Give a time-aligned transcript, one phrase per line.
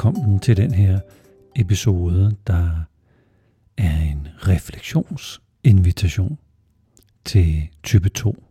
[0.00, 1.00] Velkommen til den her
[1.56, 2.84] episode, der
[3.76, 6.38] er en refleksionsinvitation
[7.24, 8.44] til type 2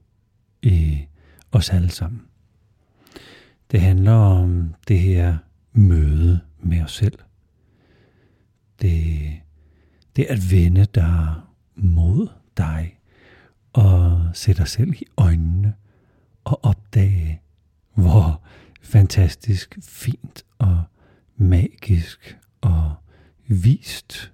[0.62, 1.06] i
[1.52, 2.22] os alle sammen.
[3.72, 5.38] Det handler om det her
[5.74, 7.20] møde med os selv.
[8.82, 9.20] Det,
[10.16, 11.34] det at vende dig
[11.76, 12.28] mod
[12.58, 13.00] dig
[13.74, 15.74] og sætte dig selv i øjnene
[16.44, 17.42] og opdage,
[17.94, 18.42] hvor
[18.82, 20.84] fantastisk fint og
[21.40, 22.96] magisk og
[23.48, 24.32] vist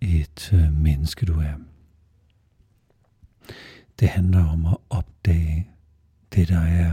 [0.00, 1.54] et øh, menneske du er.
[4.00, 5.70] Det handler om at opdage
[6.34, 6.92] det, der er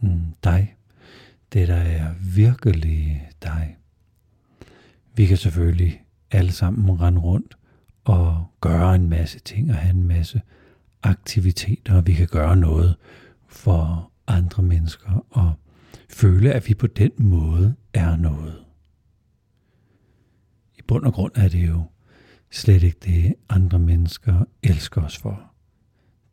[0.00, 0.76] mm, dig.
[1.52, 3.76] Det, der er virkelig dig.
[5.14, 7.58] Vi kan selvfølgelig alle sammen rende rundt
[8.04, 10.42] og gøre en masse ting og have en masse
[11.02, 12.96] aktiviteter, og vi kan gøre noget
[13.46, 15.52] for andre mennesker og
[16.08, 18.64] føle, at vi på den måde er noget.
[20.78, 21.82] I bund og grund er det jo
[22.50, 25.52] slet ikke det, andre mennesker elsker os for.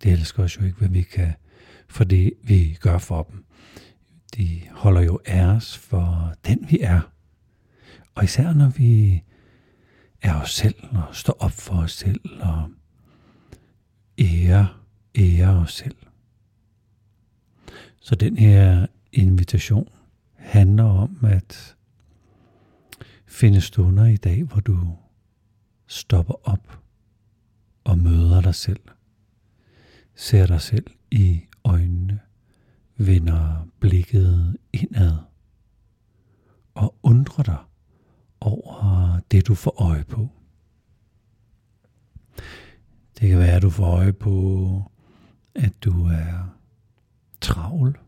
[0.03, 1.33] De elsker os jo ikke, hvad vi kan,
[1.87, 3.45] for det vi gør for dem.
[4.35, 7.01] De holder jo af os for den vi er.
[8.15, 9.23] Og især når vi
[10.21, 12.69] er os selv og står op for os selv og
[14.19, 14.81] ærer,
[15.15, 15.95] ære os selv.
[18.01, 19.89] Så den her invitation
[20.33, 21.75] handler om at
[23.25, 24.95] finde stunder i dag, hvor du
[25.87, 26.79] stopper op
[27.83, 28.79] og møder dig selv.
[30.15, 32.19] Ser dig selv i øjnene,
[32.97, 35.17] vender blikket indad
[36.73, 37.57] og undrer dig
[38.39, 40.29] over det, du får øje på.
[43.19, 44.91] Det kan være, at du får øje på,
[45.55, 46.57] at du er
[47.41, 47.99] travl,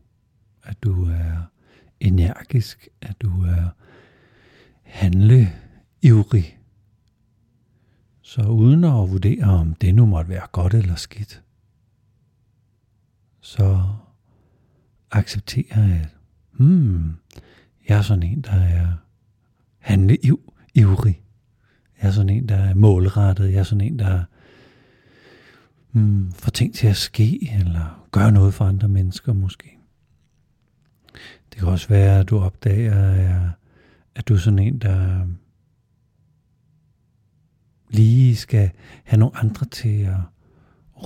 [0.68, 1.50] at du er
[2.00, 3.68] energisk, at du er
[4.82, 6.58] handleivrig.
[8.22, 11.42] Så uden at vurdere, om det nu måtte være godt eller skidt,
[13.40, 13.88] så
[15.10, 16.08] acceptere, at
[16.52, 17.14] hmm,
[17.88, 18.92] jeg er sådan en, der er
[19.78, 21.22] handleivrig.
[22.02, 23.52] Jeg er sådan en, der er målrettet.
[23.52, 24.24] Jeg er sådan en, der
[25.90, 29.77] hmm, får ting til at ske, eller gør noget for andre mennesker måske.
[31.50, 33.50] Det kan også være, at du opdager, øh,
[34.14, 35.26] at du er sådan en, der øh,
[37.90, 38.70] lige skal
[39.04, 40.20] have nogle andre til at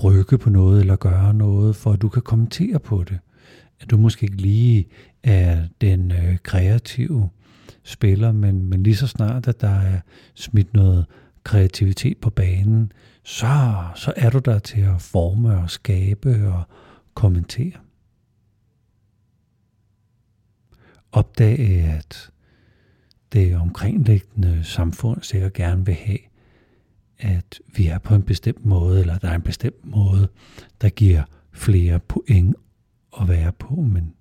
[0.04, 3.18] rykke på noget eller gøre noget, for at du kan kommentere på det.
[3.80, 4.88] At du måske ikke lige
[5.22, 7.30] er den øh, kreative
[7.82, 10.00] spiller, men, men lige så snart, at der er
[10.34, 11.06] smidt noget
[11.44, 12.92] kreativitet på banen,
[13.24, 16.62] så, så er du der til at forme og skabe og
[17.14, 17.72] kommentere.
[21.12, 22.30] Opdage, at
[23.32, 26.18] det omkringliggende samfund sikkert gerne vil have,
[27.18, 30.28] at vi er på en bestemt måde, eller der er en bestemt måde,
[30.80, 32.56] der giver flere point
[33.20, 34.14] at være på, men,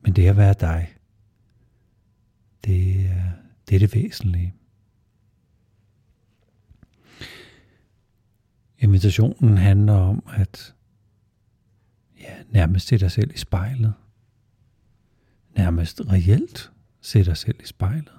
[0.00, 0.94] men det at være dig,
[2.64, 3.32] det er
[3.68, 4.54] det, er det væsentlige.
[8.78, 10.74] Invitationen handler om at
[12.20, 13.94] ja, nærmest se dig selv i spejlet.
[15.56, 18.12] Nærmest reelt se dig selv i spejlet.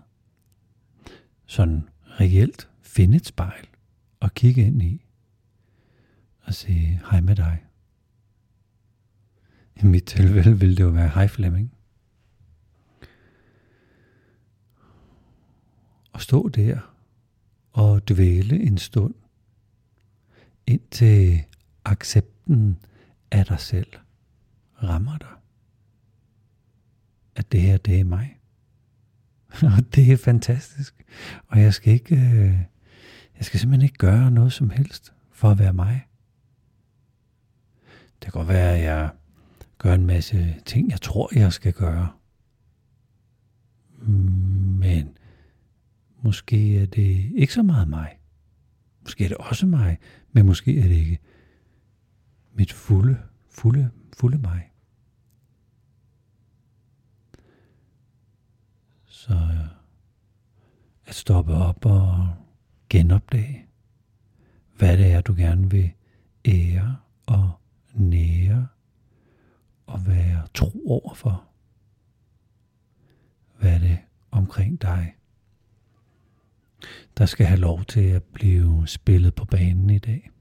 [1.46, 3.68] Sådan reelt finde et spejl
[4.20, 5.06] og kigge ind i
[6.42, 7.66] og sige hej med dig.
[9.76, 11.74] I mit tilfælde ville det jo være hej Flemming.
[16.14, 16.80] Og stå der
[17.72, 19.14] og dvæle en stund
[20.68, 21.44] indtil
[21.86, 22.80] accepten
[23.32, 23.94] af dig selv
[24.84, 25.43] rammer dig.
[27.36, 28.40] At det her, det er mig.
[29.78, 31.06] Og det er fantastisk.
[31.48, 32.60] Og jeg skal ikke, øh,
[33.38, 36.08] jeg skal simpelthen ikke gøre noget som helst for at være mig.
[38.14, 39.10] Det kan godt være, at jeg
[39.78, 42.10] gør en masse ting, jeg tror, jeg skal gøre.
[44.80, 45.18] Men
[46.22, 48.20] måske er det ikke så meget mig.
[49.02, 49.98] Måske er det også mig,
[50.32, 51.20] men måske er det ikke
[52.54, 53.18] mit fulde,
[53.50, 54.73] fulde, fulde mig.
[59.24, 59.68] Så øh,
[61.06, 62.36] at stoppe op og
[62.90, 63.66] genopdage,
[64.78, 65.92] hvad det er, du gerne vil
[66.46, 67.52] ære og
[67.94, 68.68] nære
[69.86, 71.46] og være tro overfor.
[73.60, 73.98] Hvad er det
[74.32, 75.16] omkring dig,
[77.18, 80.32] der skal have lov til at blive spillet på banen i dag?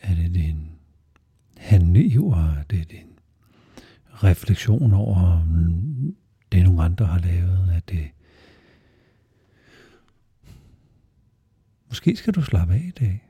[0.00, 0.78] Er det din
[1.56, 3.09] handliv, er det din
[4.24, 5.46] refleksion over
[6.52, 7.70] det, nogle andre har lavet?
[7.76, 8.10] at det
[11.88, 13.28] Måske skal du slappe af i dag.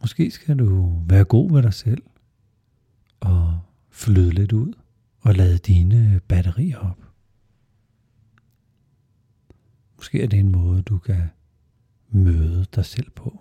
[0.00, 2.02] Måske skal du være god ved dig selv
[3.20, 3.60] og
[3.90, 4.72] flyde lidt ud
[5.20, 7.06] og lade dine batterier op.
[9.96, 11.22] Måske er det en måde, du kan
[12.08, 13.35] møde dig selv på.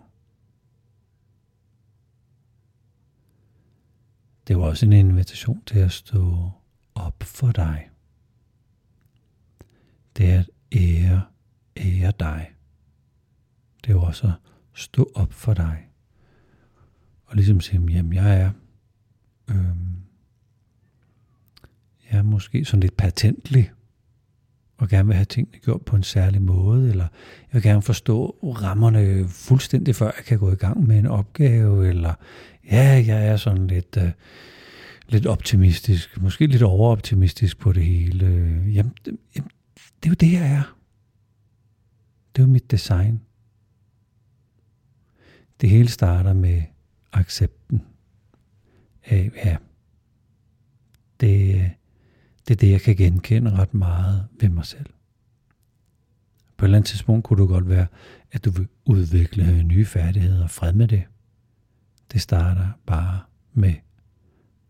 [4.47, 6.51] Det var også en invitation til at stå
[6.95, 7.89] op for dig.
[10.17, 11.23] Det er at ære,
[11.77, 12.51] ære dig.
[13.83, 14.33] Det er også at
[14.73, 15.89] stå op for dig.
[17.25, 18.51] Og ligesom sige, jamen jeg er,
[19.49, 19.95] øhm,
[22.11, 23.71] jeg er måske sådan lidt patentlig,
[24.77, 27.07] og gerne vil have tingene gjort på en særlig måde, eller
[27.41, 31.89] jeg vil gerne forstå rammerne fuldstændig, før jeg kan gå i gang med en opgave,
[31.89, 32.13] eller
[32.71, 34.11] ja, jeg er sådan lidt, øh,
[35.07, 38.25] lidt optimistisk, måske lidt overoptimistisk på det hele.
[38.73, 39.51] Jamen, det, jamen,
[40.03, 40.75] det er jo det, jeg er.
[42.35, 43.21] Det er jo mit design.
[45.61, 46.61] Det hele starter med
[47.13, 47.81] accepten
[49.05, 49.57] af, ja,
[51.19, 51.69] det, øh,
[52.47, 54.85] det er det, jeg kan genkende ret meget ved mig selv.
[56.57, 57.87] På et eller andet tidspunkt kunne det godt være,
[58.31, 61.03] at du vil udvikle nye færdigheder og fred med det.
[62.11, 63.19] Det starter bare
[63.53, 63.73] med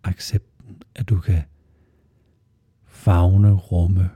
[0.03, 1.43] accepten, at du kan
[2.85, 4.09] fagne, rumme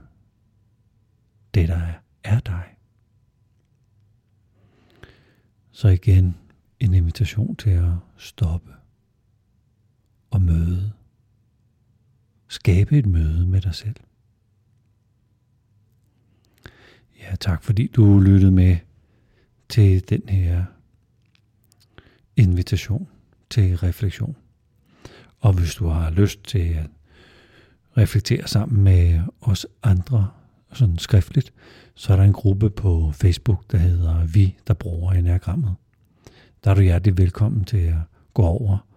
[1.54, 2.76] det, der er, er dig.
[5.72, 6.38] Så igen
[6.80, 8.72] en invitation til at stoppe
[10.32, 10.92] og møde
[12.50, 13.96] Skabe et møde med dig selv.
[17.20, 18.78] Ja, tak fordi du lyttede med
[19.70, 20.66] til den her
[22.36, 23.08] invitation
[23.50, 24.36] til refleksion.
[25.40, 26.90] Og hvis du har lyst til at
[27.98, 30.30] reflektere sammen med os andre,
[30.74, 31.54] sådan skriftligt,
[31.96, 35.76] så er der en gruppe på Facebook, der hedder Vi, der bruger enagrammet.
[36.64, 37.98] Der er du hjertelig velkommen til at
[38.34, 38.89] gå over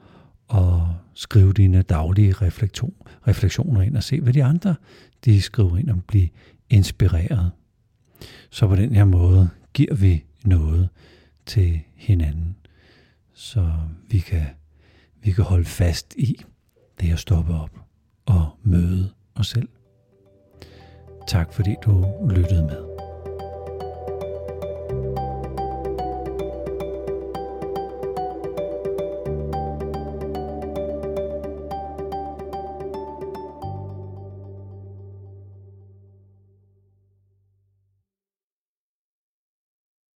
[0.52, 2.94] og skrive dine daglige reflektion,
[3.28, 4.74] refleksioner ind og se, hvad de andre
[5.24, 6.28] de skriver ind og blive
[6.70, 7.50] inspireret.
[8.50, 10.88] Så på den her måde giver vi noget
[11.46, 12.56] til hinanden,
[13.34, 13.72] så
[14.10, 14.46] vi kan,
[15.22, 16.44] vi kan holde fast i
[17.00, 17.80] det at stoppe op
[18.26, 19.68] og møde os selv.
[21.28, 22.91] Tak fordi du lyttede med.